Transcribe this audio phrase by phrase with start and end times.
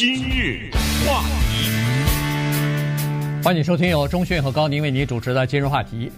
[0.00, 0.70] 今日
[1.06, 1.68] 话题，
[3.44, 6.10] 欢迎收听由钟迅和高宁为你主持的今日话题。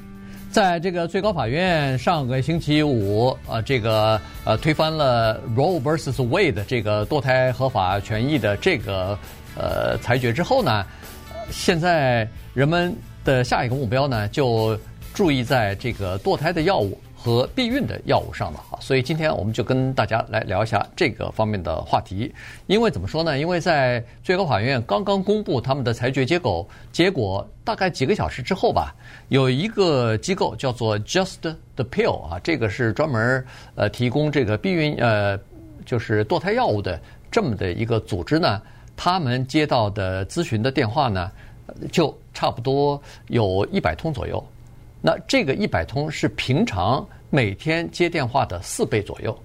[0.52, 9.18] 在这个最高法院上个星期五，呃，这个呃推翻了 Roe vs Wade 这个堕胎合法权益的这个
[9.56, 10.86] 呃裁决之后呢，
[11.50, 14.78] 现在人们的下一个目标呢，就
[15.12, 16.96] 注意在这个堕胎的药物。
[17.22, 22.34] 和避孕的药物上了哈，所以今天我们就跟大家来聊一下这个方面的话题。
[22.66, 23.38] 因为怎么说呢？
[23.38, 28.92] 因为在最高法院刚刚公布他们的裁决结果，结果大概几个小时之后吧，
[29.28, 31.36] 有一个机构叫做 Just
[31.76, 35.38] the Pill 啊，这个是专门呃提供这个避孕呃
[35.86, 37.00] 就是堕胎药物的
[37.30, 38.60] 这么的一个组织呢，
[38.96, 41.30] 他们接到的咨询的电话呢，
[41.92, 44.44] 就差不多有一百通左右。
[45.04, 49.36] 那这个一百通是平常每天接电话的四倍左右，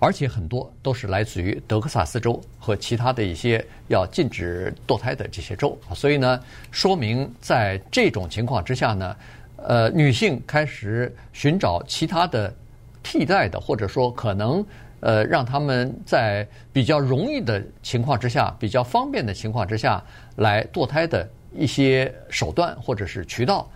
[0.00, 5.78] 而且很多都是来自于德克萨斯州和其他的一些要禁止堕胎的这些州。
[5.94, 6.40] 所以呢，
[6.72, 9.16] 说明在这种情况之下呢，
[9.58, 12.52] 呃，女性开始寻找其他的
[13.04, 14.66] 替代的，或者说可能
[14.98, 20.02] 呃让他们在比较容易的情况之下、比较方便的情况之下
[20.34, 23.70] 来堕胎的一些手段或者是渠道。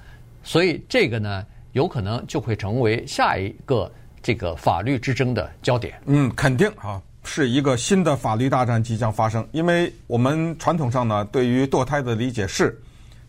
[0.51, 3.89] 所以这个呢，有可能就会成为下一个
[4.21, 5.95] 这个法律之争的焦点。
[6.07, 9.47] 嗯，肯定啊，是一个新的法律大战即将发生。
[9.53, 12.77] 因为我们传统上呢，对于堕胎的理解是，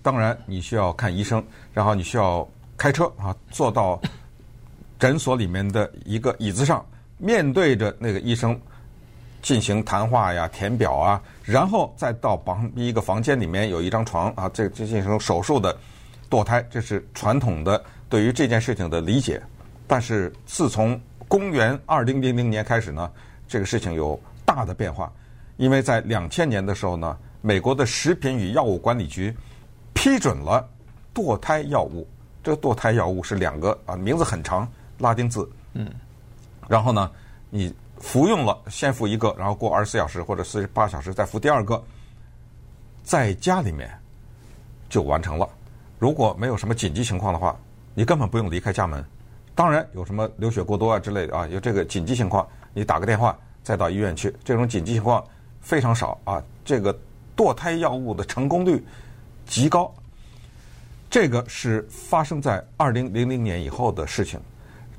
[0.01, 1.43] 当然你需要看医生，
[1.75, 4.01] 然后你需要开车啊，坐到
[4.97, 6.83] 诊所里面的一个椅子上，
[7.19, 8.59] 面对着那个医生
[9.43, 15.77] 进行谈话呀、填表啊，然后再到旁一个房间里面有一张床啊，这这进行手术的。
[16.31, 19.43] 堕胎，这是传统的对于这件事情的理解，
[19.85, 23.11] 但是自从公元二零零零年开始呢，
[23.49, 25.11] 这个事情有大的变化，
[25.57, 29.35] 因为在两千年的时候呢，美国的食品与药物管理局
[29.93, 30.65] 批准了
[31.13, 32.07] 堕胎药物。
[32.41, 34.67] 这个堕胎药物是两个啊，名字很长，
[34.99, 35.47] 拉丁字。
[35.73, 35.91] 嗯。
[36.67, 37.11] 然后呢，
[37.49, 41.83] 你服用了，先服一个，然后过二十四小时或者四十八小时再服第二个，
[43.03, 43.91] 在家里面
[44.89, 45.47] 就完成了。
[46.01, 47.55] 如果没有什么紧急情况的话，
[47.93, 49.05] 你根本不用离开家门。
[49.53, 54.35] 当然，有什么流血过多啊之类的啊，有这个紧急情况，你打个电话再到医院去。
[54.43, 55.23] 这种紧急情况
[55.59, 56.43] 非常少啊。
[56.65, 56.91] 这个
[57.37, 58.83] 堕胎药物的成功率
[59.45, 59.93] 极高。
[61.07, 64.39] 这个是发生在二零零零年以后的事情。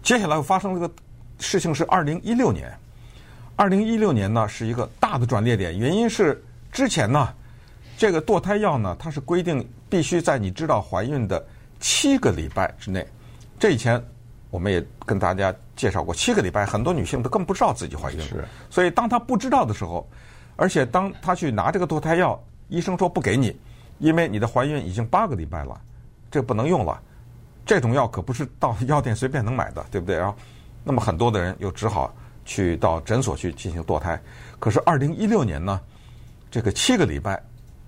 [0.05, 0.89] 接下来发生这个
[1.41, 2.73] 事情是二零一六年。
[3.57, 6.41] 二零一六年呢是一个大的转捩点，原因是
[6.71, 7.29] 之前呢。
[7.99, 11.45] 这个堕胎药呢，它是规定必须在你知道怀孕的
[11.79, 13.07] 七个礼拜之内。
[13.59, 14.03] 这以前
[14.49, 18.49] 我们也跟大家介绍过，七个礼拜很多女性都更不知道自己怀孕了。
[18.71, 20.09] 所以当她不知道的时候，
[20.57, 23.55] 而且当她去拿这个堕胎药，医生说不给你，
[23.99, 25.79] 因为你的怀孕已经八个礼拜了，
[26.31, 26.99] 这不能用了。
[27.67, 30.17] 这种药可不是到药店随便能买的，对不对？
[30.17, 30.35] 然后，
[30.85, 32.15] 那么很多的人又只好
[32.47, 34.19] 去到诊所去进行堕胎。
[34.59, 35.79] 可是二零一六年呢，
[36.51, 37.39] 这个七个礼拜。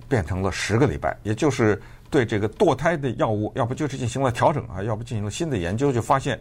[0.07, 1.81] 变成了十个礼拜，也就是
[2.15, 6.41] 对这个堕胎的药物，要不就是进行了调整啊，要不进行了新的研究，就发现，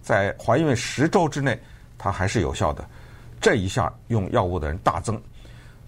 [0.00, 1.60] 在怀孕十周之内，
[1.98, 2.82] 它还是有效的。
[3.38, 5.20] 这一下用药物的人大增。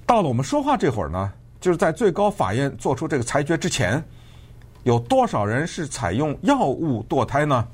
[0.04, 1.32] 到了我们说话这会儿呢，
[1.62, 4.04] 就是在最高法院做出这个裁决之前，
[4.82, 7.66] 有多少人是采用药物堕胎呢？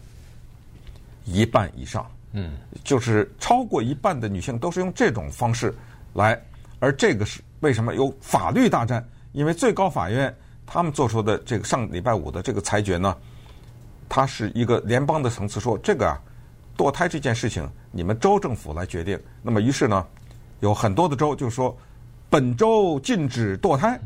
[1.25, 2.53] 一半以上，嗯，
[2.85, 5.75] 就是超过一半的女性都是用这种方式
[6.15, 6.41] 来，
[6.79, 9.05] 而这个是为什么有法律大战？
[9.33, 10.33] 因为最高法院
[10.71, 13.17] 他们做出的这个上礼拜五的这个裁决呢，
[14.09, 16.21] 它是一个联邦的层次，说这个啊，
[16.77, 19.19] 堕胎这件事情你们州政府来决定。
[19.43, 20.07] 那么于是呢，
[20.61, 21.77] 有很多的州就说
[22.28, 23.99] 本州禁止堕胎，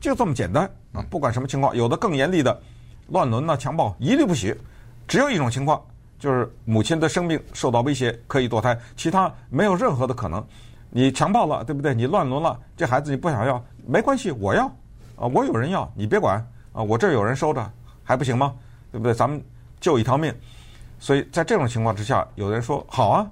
[0.00, 2.60] 就这么简单啊，不管什么情况，有的更严厉的
[3.08, 4.58] 乱伦呐、强暴一律不许。
[5.06, 5.80] 只有一种情况，
[6.18, 10.44] 就是母亲的生命受到威胁可以堕胎，其他没有任何的可能。
[10.90, 11.94] 你强暴了，对不对？
[11.94, 14.68] 你乱伦了，这孩子你不想要，没关系，我要
[15.16, 16.36] 啊，我有人要，你别管
[16.72, 17.72] 啊，我这儿有人收着，
[18.04, 18.54] 还不行吗？
[18.92, 19.12] 对不对？
[19.12, 19.42] 咱们
[19.80, 20.34] 救一条命。
[20.98, 23.26] 所以在这种情况之下，有人说好啊，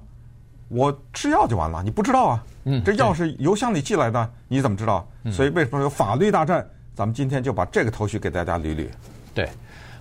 [0.69, 2.45] 我吃药就完了，你不知道啊？
[2.65, 5.07] 嗯，这药是邮箱里寄来的，你怎么知道？
[5.31, 6.67] 所以为什么有法律大战？
[6.95, 8.87] 咱们今天就把这个头绪给大家捋捋。
[9.35, 9.49] 对，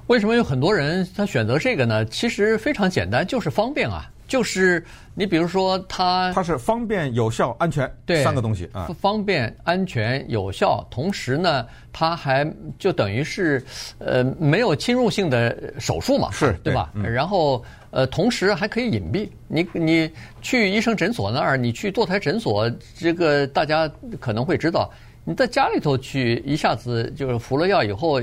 [0.08, 2.06] 为什么有很多人他选择这个呢？
[2.06, 4.06] 其实非常简单，就是方便啊。
[4.34, 4.84] 就是
[5.14, 8.90] 你比如说它，它是方便、有效、安全，对，三个东西啊。
[9.00, 13.64] 方便、安全、有效，同时呢，它还就等于是
[14.00, 16.90] 呃没有侵入性的手术嘛，是对吧？
[16.96, 19.30] 嗯、然后呃，同时还可以隐蔽。
[19.48, 23.88] 你你去医生诊所那儿，你去堕胎诊所，这个大家
[24.20, 24.92] 可能会知道，
[25.24, 28.20] 你在家里头去一下子就是服了药以后，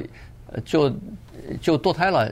[0.64, 0.92] 就
[1.60, 2.28] 就堕胎了，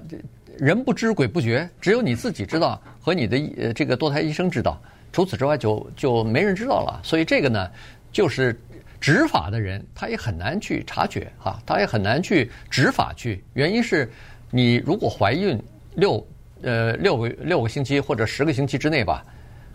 [0.59, 4.81] 人不知鬼不觉，只有你自己知道和你的呃这个堕胎医生知道，
[5.13, 7.01] 除此之外就就没人知道了。
[7.03, 7.71] 所以这个呢，
[8.13, 8.59] 就是
[9.01, 13.43] 执法的人他也很难去察觉哈，他也很难去执法去。
[13.55, 14.11] 原因是，
[14.51, 15.57] 你如果怀孕
[15.95, 16.27] 六
[16.63, 19.25] 呃六个六个星期或者十个星期之内吧，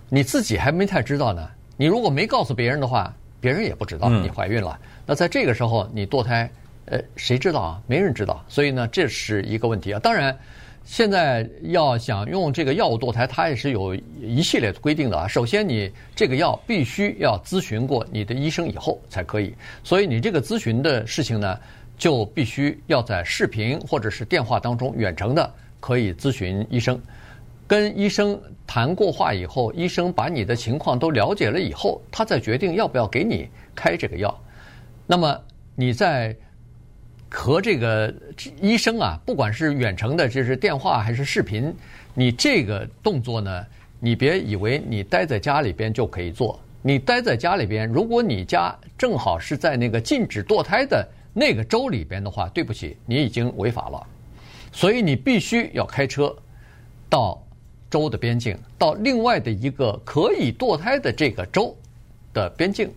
[0.10, 1.50] 你自己还没太知道呢。
[1.78, 4.78] 你如果没告诉别人的话，别人也不知道你怀孕了。
[4.84, 6.50] 嗯、那在这个时候你堕胎，
[6.86, 7.82] 呃，谁知道啊？
[7.88, 8.44] 没人知道。
[8.48, 10.00] 所以呢，这是一个问题啊。
[10.00, 10.38] 当然，
[10.86, 15.28] 现在要想用这个药物堕胎，它也是有一系列的规定的啊。
[15.28, 19.54] 首先，你这个药必须要咨询过你的医生以后才可以。
[19.84, 21.58] 所以你这个咨询的事情呢，
[21.98, 27.02] 就必须要在视频或者是电话当中远程的可以咨询医生。
[27.66, 34.38] 跟医生谈过话以后，医生把你的情况都了解了以后，他再决定要不要给你开这个药。
[35.08, 35.40] 那么
[35.76, 36.36] 你在
[37.34, 38.14] 和这个
[38.62, 41.76] 医生啊，不管是远程的，就是电话还是视频，
[42.14, 43.66] 你这个动作呢，
[44.00, 46.60] 你别以为你待在家里边就可以做。
[46.82, 54.06] 你待在家里边，如果你家正好是在那个禁止堕胎的那个州里边的话，对不起，你已经违法了。
[54.72, 56.34] 所以你必须要开车
[57.10, 57.42] 到。
[57.90, 61.78] 州的边境到另外的一个可以堕胎的这个州
[62.34, 62.92] 的边境，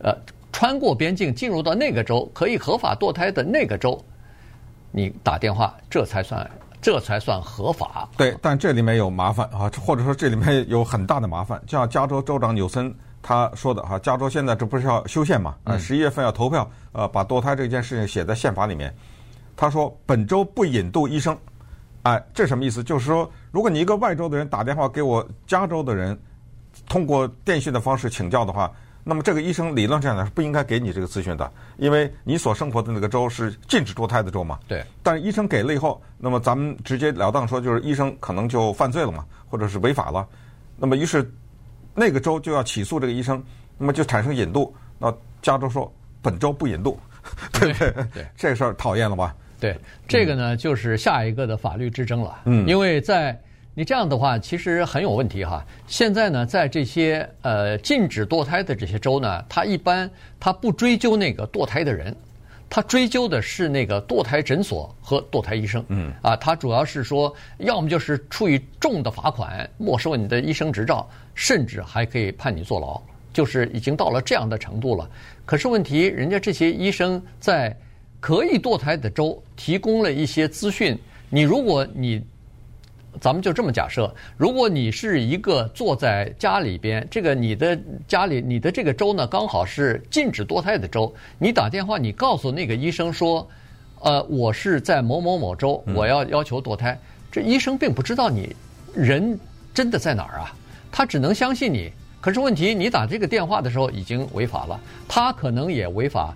[0.00, 0.12] 呃，
[0.54, 4.00] 穿过边境进入到那个州可以合法堕胎的那个州，
[4.92, 6.48] 你打电话，这才算
[6.80, 8.08] 这才算合法。
[8.16, 11.60] 对，但这里面有麻烦啊，或者说这里面有很大的麻烦。
[11.66, 15.56] 就像加州州长纽森他说的哈，加州现在这不是要修宪嘛？
[15.64, 18.94] 啊，十一月份要投票，呃，把堕胎这件事情写在宪法里面。
[19.56, 21.36] 他说本州不引渡医生。
[22.02, 22.80] 哎，这什么意思？
[22.84, 26.16] 就是说，如果你一个外州的人打电话给我加州的人，
[26.88, 28.70] 通过电讯的方式请教的话，
[29.04, 34.58] 那么这个医生理论上呢是不应该给你这个咨询的，因为你所生活的那个州是禁止堕胎的州嘛。
[34.66, 34.82] 对。
[35.02, 40.26] 但是医生给了以后，那么咱们直截了当说，就是医生可能就犯罪了嘛，或者是违法了。
[40.76, 41.30] 那么于是
[41.94, 43.44] 那个州就要起诉这个医生，
[43.76, 44.74] 那么就产生引渡。
[44.98, 45.92] 那加州说
[46.22, 46.98] 本州不引渡，
[47.52, 47.90] 对不对？
[48.14, 49.34] 对，这事儿讨厌了吧？
[49.60, 49.78] 对，
[50.08, 52.40] 这个呢就是下一个的法律之争了。
[52.44, 53.38] 嗯，因为在
[53.74, 55.64] 你这样的话，其实很有问题哈。
[55.86, 62.14] 现在呢，在这些呃禁止堕胎的这些州呢，他一般他不追究那个堕胎的人，
[62.70, 65.84] 他追究的是那个堕胎诊所和堕胎医生。
[65.88, 75.10] 嗯，啊，他主要是说，要么就是处以重的罚款，没收你的医生执照，甚至还可以判你坐牢，就是已经到了这样的程度了。
[75.44, 77.76] 可是问题，人家这些医生在。
[78.20, 80.98] 可以堕胎的州提供了一些资讯。
[81.28, 82.24] 你如果你，
[83.20, 93.48] 咱们就这么假设，如果你是一个坐在家里边，这个你的家里，你的这个州呢，刚好是禁止堕胎的州，你打电话，你告诉那个医生说，
[94.00, 96.98] 呃，我是在某某某州，我要要求堕胎。
[97.30, 98.54] 这医生并不知道你
[98.94, 99.38] 人
[99.72, 100.52] 真的在哪儿啊，
[100.90, 101.92] 他只能相信你。
[102.20, 106.34] 可是问题，你打这个电话的时候已经违法了，他可能也违法。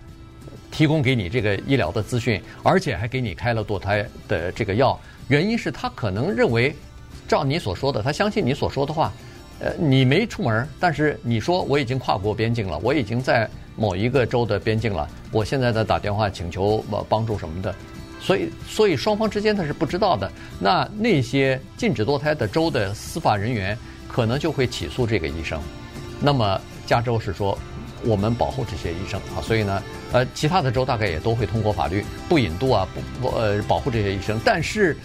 [0.71, 6.75] 提供给你这个医疗的资讯，而且还给你开了堕胎的这个药，原因是他可能认为，
[7.29, 9.13] 照你所说的，他相信你所说的话，
[9.61, 17.75] 呃，你没出门，但是你说我已经跨过边境了，我已经在某一个州的边境了，我现在在打电话请求帮助什么的，
[18.21, 20.31] 所以，所以双方之间他是不知道的。
[20.59, 23.77] 那那些禁止堕胎的州的司法人员
[24.09, 25.61] 可能就会起诉这个医生，
[26.21, 27.57] 那么加州是说。
[28.05, 29.83] 我们保护这些医生啊，所以呢，
[30.13, 34.41] 呃，其他的州大概也都会通过法律不引渡啊，不不呃保护这些医生。
[34.45, 34.97] 但是，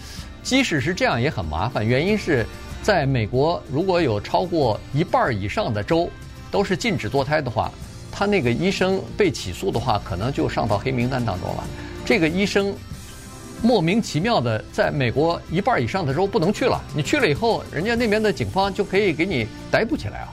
[0.44, 2.46] 即使是这样也很麻烦，原因是
[2.82, 6.10] 在美国，如果有超过一半以上的州
[6.52, 7.72] 都是禁止堕胎的话，
[8.12, 11.64] 他那个医生被起诉的话，可能就上到黑名单当中了。
[12.06, 12.76] 这个医生
[13.62, 20.28] 莫名其妙的在美国一半以上的州不能去了，你去了以后，人家那边的警方就可以给你逮捕起来啊。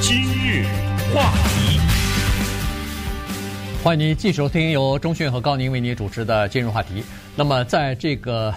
[0.00, 0.64] 今日
[1.14, 1.59] 话题，
[3.82, 7.02] 欢迎您继续收听由中讯和高宁为您主持的今日话题。
[7.34, 8.52] 那么，在这个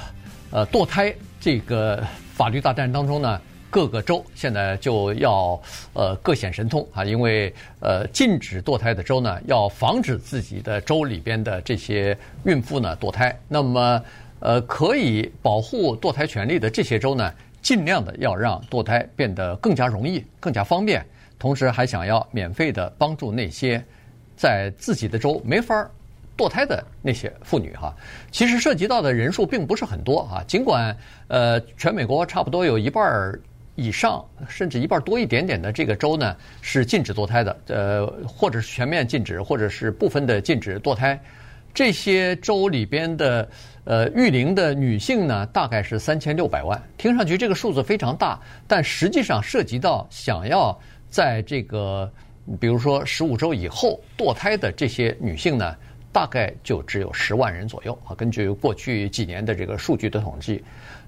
[0.52, 2.04] 呃堕胎这个
[2.34, 3.40] 法律大战当中呢，
[3.70, 5.58] 各个州现在就要
[5.94, 13.34] 呃各显神通啊，因为呃禁止堕胎的州呢，要防止自己的州里边的这些孕妇呢堕胎。
[13.48, 14.04] 那么
[14.42, 21.02] 呃可以保护堕胎权利的这些州呢，尽量的要让堕胎变得更加容易、更加方便。
[21.40, 23.84] 同时还想要免费的帮助那些
[24.36, 25.90] 在自己的州没法
[26.38, 27.96] 堕胎的那些妇女哈，
[28.32, 30.96] 其实涉及到的人数并不是很多哈，尽管
[31.28, 33.32] 呃全美国差不多有一半
[33.76, 41.20] 以上，甚至一半多一点点的这个州呢，是禁止堕胎的，呃，或者是全面禁止，或者是部分的禁止堕胎。
[41.74, 43.50] 这些州里边的
[43.84, 46.80] 呃育龄的女性呢，大概是三千六百万。
[46.98, 52.12] 听上去这个数字非常大，但实际上涉及到想要在这个
[52.60, 55.76] 比如说十五周以后堕胎的这些女性呢，
[56.12, 58.14] 大概就只有十万人左右啊。
[58.16, 60.64] 根据过去几年的这个数据的统计。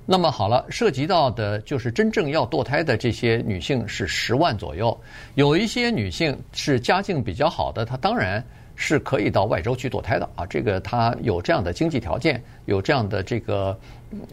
[0.07, 4.95] 那么好了，涉及到的就是真正要堕胎的这些女性是十万左右，
[5.33, 8.43] 有一些女性是家境比较好的，她当然
[8.75, 13.75] 是可以到外州去堕胎的啊，这个她有这样的经济条件，有这样的这个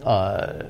[0.04, 0.62] 呃，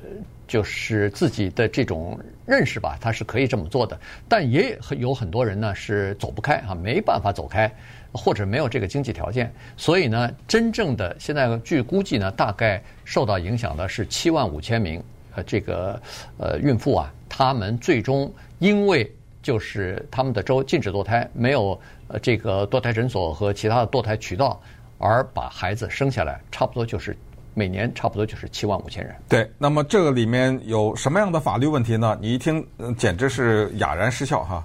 [0.53, 3.99] 就是自己的这种认识吧，他是可以这么做的。
[4.29, 7.73] 但也有很多人呢是走不开啊，没办法走开。
[8.15, 15.03] 或者没有这个经济条件，所以呢，真正的现在据估计呢，大概受到影响的是七万五千名
[15.35, 15.99] 呃这个
[16.37, 24.61] 呃孕妇啊，她们最终因为就是他们的州禁止堕胎，没有呃这个堕胎诊所和其他的堕胎渠道，
[24.99, 27.17] 而把孩子生下来，差不多就是
[27.55, 29.15] 每年差不多就是七万五千人。
[29.29, 32.17] 对，那么这个里面有什么样的法律问题呢？
[32.21, 34.63] 你一听，嗯，简直是哑然失笑哈。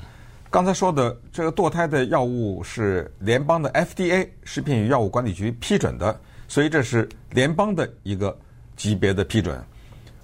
[0.50, 6.18] 刚才说的这个堕胎的药物是联邦的 FDA 食品与药物管理局批准的，
[6.48, 8.36] 所以这是联邦的一个
[8.78, 9.62] 级别的批准。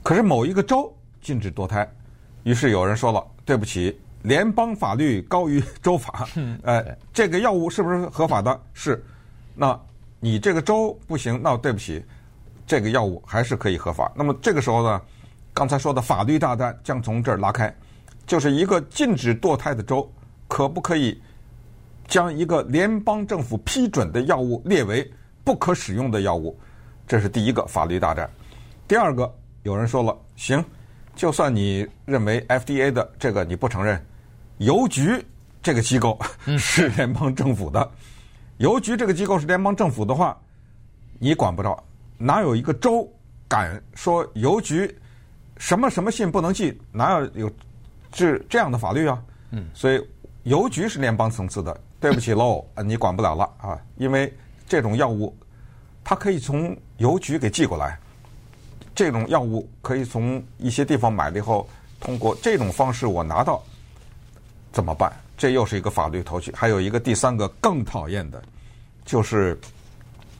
[0.02, 0.92] 可是某一个州
[1.22, 1.86] 禁止堕胎，
[2.44, 6.28] 于是有人说了：“对不起，联邦法律高于州法。
[6.64, 8.58] ”呃，这个药物是不是合法的？
[8.74, 9.04] 是。
[9.56, 9.78] 那
[10.20, 12.04] 你这个州不行，那对不起，
[12.66, 14.12] 这个药物还是可以合法。
[14.16, 15.02] 那么这个时候呢，
[15.54, 17.74] 刚才说的法律大战将从这儿拉开。
[18.26, 20.10] 就是一个禁止堕胎的州，
[20.48, 21.22] 可不可以
[22.08, 25.06] 将一个联邦政府批准的药物列为
[25.44, 26.58] 不可使用的药物？
[27.06, 28.30] 这是第一个法律大战。
[28.88, 29.30] 第二个，
[29.64, 30.64] 有人说了，行，
[31.18, 34.02] 就算你认为 FDA 的这个你不承认，
[34.60, 35.22] 邮局
[35.62, 36.18] 这个机构
[36.58, 37.92] 是联邦政府的，
[38.60, 40.38] 邮局这个机构是联邦政府的话，
[41.20, 41.84] 你管不着。
[42.18, 43.12] 哪有一个州
[43.48, 44.94] 敢说邮局
[45.58, 46.78] 什么什么信不能寄？
[46.92, 47.52] 哪有有？
[48.16, 50.00] 是这样的法律啊，嗯，所以
[50.44, 54.32] 邮局是联邦层次的，对不起喽， 你管不了了啊，因为
[54.68, 55.36] 这种药物
[56.04, 57.98] 它可以从邮局给寄过来，
[58.94, 61.68] 这种药物可以从一些地方买了以后，
[62.00, 63.64] 通过这种方式我拿到，
[64.72, 65.12] 怎么办？
[65.36, 66.52] 这又是一个法律头绪。
[66.56, 68.40] 还有一个第三个更讨厌的，
[69.04, 69.60] 就是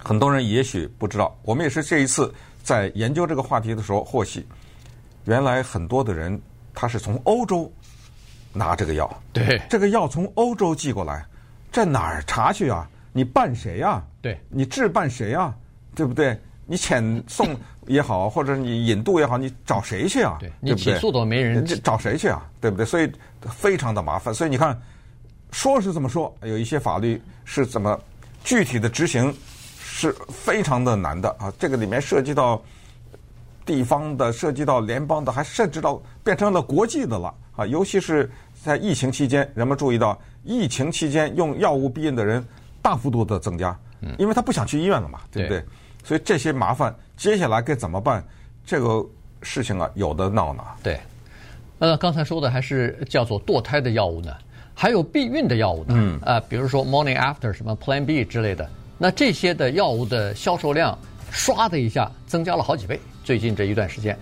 [0.04, 4.46] 很多人也许不知道，我们也是这一次在研究这个话题的时候获悉，
[5.26, 6.40] 原来很多的人。
[6.76, 7.72] 他是从欧洲
[8.52, 11.24] 拿这个药，对，这个药从欧洲寄过来，
[11.72, 12.90] 这哪儿查去啊？
[13.12, 14.04] 你办谁呀？
[14.24, 15.54] 对，你置办谁呀？
[15.94, 16.36] 对不对？
[16.66, 17.56] 你遣送
[17.86, 20.38] 也好，或者你引渡也好，你找谁去啊？
[20.40, 22.44] 对，你起诉都没人，找谁去啊？
[22.60, 22.84] 对不对？
[22.84, 23.08] 所以
[23.42, 24.34] 非常的麻烦。
[24.34, 24.76] 所以你看，
[25.52, 28.00] 说是这么说，有一些法律是怎么
[28.44, 29.32] 具体的执行
[29.94, 31.54] 是非常的难的啊。
[31.60, 32.62] 这个里面涉及到。
[33.66, 37.66] 地方的涉及到联邦的，还甚至到变成了国际的了啊！
[37.66, 38.30] 尤其是
[38.62, 42.46] 在疫情期间，人们注意到疫情期间用药物避孕的人
[42.82, 43.74] 大幅度的增加，
[44.18, 45.64] 因为他不想去医院了嘛，对不对？
[46.04, 48.22] 所以这些麻烦接下来该怎么办？
[48.66, 49.02] 这个
[49.42, 50.62] 事情啊，有的闹呢。
[50.84, 51.00] 对，
[51.80, 54.36] 呃，刚才说的还是叫做堕胎的药物呢，
[54.74, 55.94] 还有避孕的药物呢。
[55.96, 58.70] 嗯啊，比如说 Morning After 什么 Plan B 之类的，
[59.04, 60.98] 那这些的药物的销售量
[61.30, 62.98] 唰的一下增加了好几倍。
[63.22, 64.18] 最近这一段时间，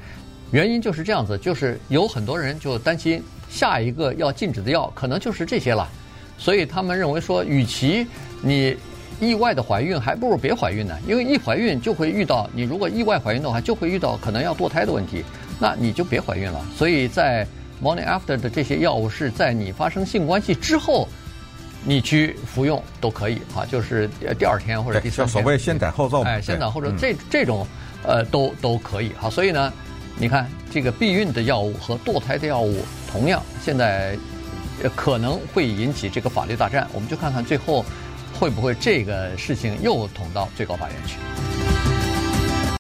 [0.50, 5.88] 原因就是这样子，就是有很多人就担心下一个要禁止的药可能就是这些了，
[6.36, 8.08] 所以他们认为说，与其
[8.42, 8.76] 你
[9.20, 15.24] 意外的怀孕，还不如别怀孕呢，因为一怀孕就会遇到你如果意外怀孕的话，就会遇到可能要堕胎的问题，
[15.60, 16.60] 那你就别怀孕了。
[16.76, 17.46] 所以在
[17.84, 21.08] Morning After 的这些药物是在你发生性关系之后，
[21.84, 27.66] 你去服用都可以啊，就是第二天或者第三天，所谓先斩后奏，哎，先斩后奏这这种。
[28.04, 29.72] 呃，都都可以哈，所以呢，
[30.18, 34.18] 你看这个避孕的药物和堕胎的药物，同样现在
[34.96, 37.86] 可能会引起这个法律大战，我们就看看最后
[38.40, 41.18] 会不会这个事情又捅到最高法院去。